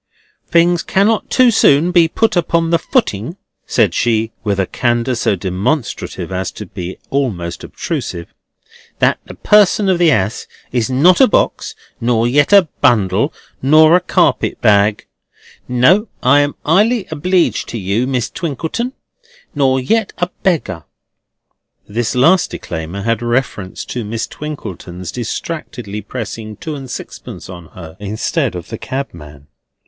"Things 0.47 0.81
cannot 0.81 1.29
too 1.29 1.51
soon 1.51 1.91
be 1.91 2.07
put 2.07 2.35
upon 2.35 2.71
the 2.71 2.79
footing," 2.79 3.37
said 3.67 3.93
she, 3.93 4.31
with 4.43 4.59
a 4.59 4.65
candour 4.65 5.13
so 5.13 5.35
demonstrative 5.35 6.31
as 6.31 6.49
to 6.53 6.65
be 6.65 6.97
almost 7.11 7.63
obtrusive, 7.63 8.33
"that 8.97 9.19
the 9.25 9.35
person 9.35 9.89
of 9.89 9.99
the 9.99 10.11
'ouse 10.11 10.47
is 10.71 10.89
not 10.89 11.21
a 11.21 11.27
box 11.27 11.75
nor 12.01 12.27
yet 12.27 12.51
a 12.51 12.67
bundle, 12.81 13.31
nor 13.61 13.95
a 13.95 13.99
carpet 14.01 14.59
bag. 14.59 15.05
No, 15.67 16.07
I 16.23 16.39
am 16.39 16.55
'ily 16.65 17.03
obleeged 17.11 17.67
to 17.69 17.77
you, 17.77 18.07
Miss 18.07 18.27
Twinkleton, 18.27 18.93
nor 19.53 19.79
yet 19.79 20.13
a 20.17 20.31
beggar." 20.41 20.83
This 21.87 22.15
last 22.15 22.49
disclaimer 22.49 23.03
had 23.03 23.21
reference 23.21 23.85
to 23.85 24.03
Miss 24.03 24.25
Twinkleton's 24.25 25.11
distractedly 25.11 26.01
pressing 26.01 26.55
two 26.55 26.73
and 26.73 26.89
sixpence 26.89 27.49
on 27.51 27.67
her, 27.75 27.97
instead 27.99 28.55
of 28.55 28.69
the 28.69 28.79
cabman. 28.79 29.45